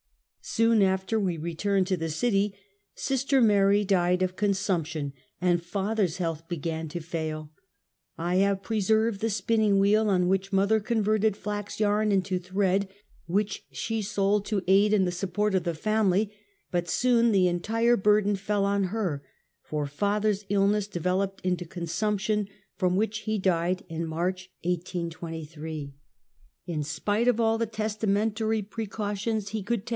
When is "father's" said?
5.63-6.17, 19.85-20.45